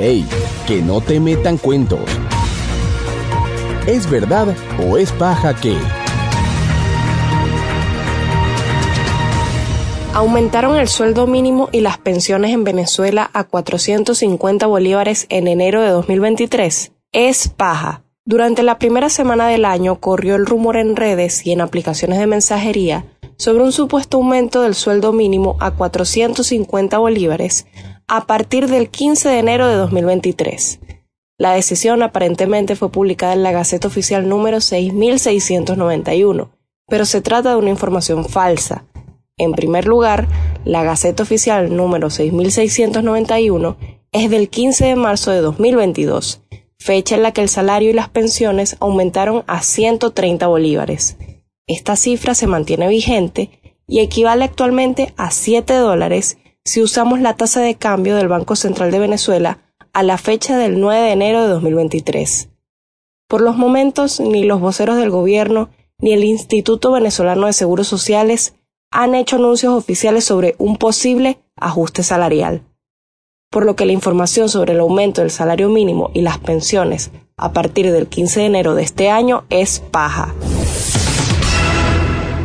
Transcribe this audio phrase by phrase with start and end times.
[0.00, 0.24] ¡Ey!
[0.66, 2.00] Que no te metan cuentos.
[3.86, 5.76] ¿Es verdad o es paja que?
[10.14, 15.90] Aumentaron el sueldo mínimo y las pensiones en Venezuela a 450 bolívares en enero de
[15.90, 16.92] 2023.
[17.12, 18.02] Es paja.
[18.24, 22.26] Durante la primera semana del año corrió el rumor en redes y en aplicaciones de
[22.26, 23.04] mensajería
[23.36, 27.66] sobre un supuesto aumento del sueldo mínimo a 450 bolívares
[28.10, 30.80] a partir del 15 de enero de 2023.
[31.38, 36.50] La decisión aparentemente fue publicada en la Gaceta Oficial número 6691,
[36.86, 38.84] pero se trata de una información falsa
[39.40, 40.28] en primer lugar,
[40.66, 43.78] la Gaceta Oficial número 6691
[44.12, 46.42] es del 15 de marzo de 2022,
[46.78, 51.16] fecha en la que el salario y las pensiones aumentaron a 130 bolívares.
[51.66, 53.48] Esta cifra se mantiene vigente
[53.88, 58.90] y equivale actualmente a 7 dólares si usamos la tasa de cambio del Banco Central
[58.90, 59.58] de Venezuela
[59.92, 62.48] a la fecha del 9 de enero de 2023.
[63.28, 68.54] Por los momentos, ni los voceros del gobierno ni el Instituto Venezolano de Seguros Sociales
[68.90, 72.62] han hecho anuncios oficiales sobre un posible ajuste salarial,
[73.50, 77.52] por lo que la información sobre el aumento del salario mínimo y las pensiones a
[77.52, 80.34] partir del 15 de enero de este año es paja.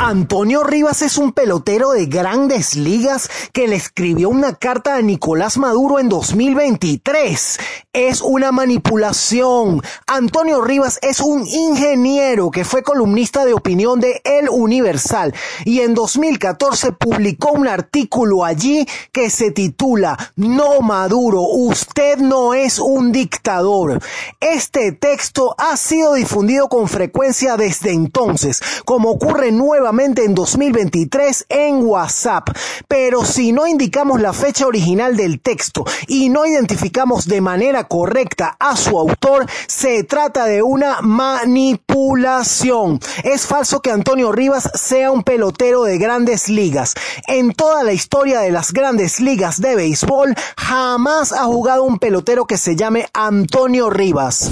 [0.00, 5.58] Antonio Rivas es un pelotero de grandes ligas que le escribió una carta a Nicolás
[5.58, 7.58] Maduro en 2023.
[7.92, 9.82] Es una manipulación.
[10.06, 15.94] Antonio Rivas es un ingeniero que fue columnista de opinión de El Universal y en
[15.94, 24.00] 2014 publicó un artículo allí que se titula No Maduro, usted no es un dictador.
[24.38, 29.50] Este texto ha sido difundido con frecuencia desde entonces, como ocurre
[29.88, 32.50] en 2023 en WhatsApp.
[32.86, 38.54] Pero si no indicamos la fecha original del texto y no identificamos de manera correcta
[38.60, 43.00] a su autor, se trata de una manipulación.
[43.24, 46.94] Es falso que Antonio Rivas sea un pelotero de grandes ligas.
[47.26, 52.44] En toda la historia de las grandes ligas de béisbol, jamás ha jugado un pelotero
[52.44, 54.50] que se llame Antonio Rivas.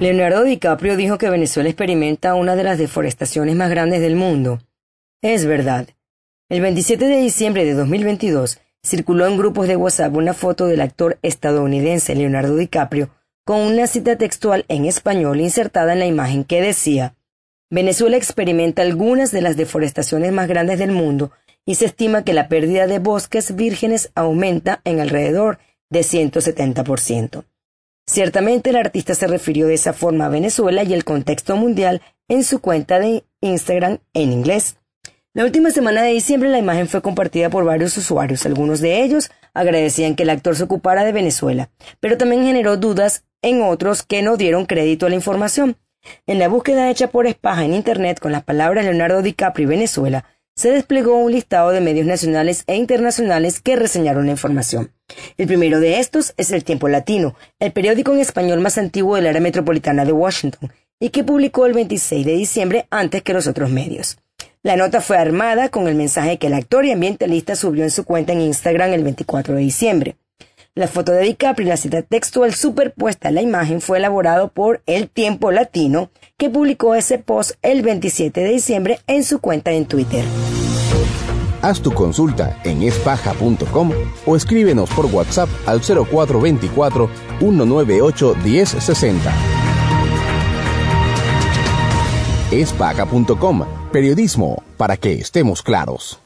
[0.00, 4.60] Leonardo DiCaprio dijo que Venezuela experimenta una de las deforestaciones más grandes del mundo.
[5.22, 5.86] Es verdad.
[6.48, 11.18] El 27 de diciembre de 2022 circuló en grupos de WhatsApp una foto del actor
[11.22, 13.10] estadounidense Leonardo DiCaprio
[13.44, 17.14] con una cita textual en español insertada en la imagen que decía
[17.70, 21.30] Venezuela experimenta algunas de las deforestaciones más grandes del mundo
[21.64, 27.44] y se estima que la pérdida de bosques vírgenes aumenta en alrededor de 170%.
[28.06, 32.44] Ciertamente el artista se refirió de esa forma a Venezuela y el contexto mundial en
[32.44, 34.76] su cuenta de Instagram en inglés.
[35.32, 38.46] La última semana de diciembre la imagen fue compartida por varios usuarios.
[38.46, 43.24] Algunos de ellos agradecían que el actor se ocupara de Venezuela, pero también generó dudas
[43.42, 45.76] en otros que no dieron crédito a la información.
[46.26, 50.24] En la búsqueda hecha por Espaja en Internet con las palabras Leonardo DiCaprio y Venezuela,
[50.56, 54.92] se desplegó un listado de medios nacionales e internacionales que reseñaron la información.
[55.36, 59.26] El primero de estos es El Tiempo Latino, el periódico en español más antiguo del
[59.26, 63.70] área metropolitana de Washington, y que publicó el 26 de diciembre antes que los otros
[63.70, 64.16] medios.
[64.62, 68.04] La nota fue armada con el mensaje que el actor y ambientalista subió en su
[68.04, 70.16] cuenta en Instagram el 24 de diciembre.
[70.76, 74.82] La foto de DiCaprio y la cita textual superpuesta a la imagen fue elaborado por
[74.86, 79.86] El Tiempo Latino, que publicó ese post el 27 de diciembre en su cuenta en
[79.86, 80.24] Twitter.
[81.62, 83.92] Haz tu consulta en espaja.com
[84.26, 87.08] o escríbenos por WhatsApp al 0424
[87.38, 89.32] 198 1060.
[92.50, 96.23] Espaja.com, periodismo para que estemos claros.